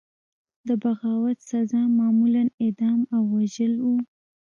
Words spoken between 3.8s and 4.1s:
وو.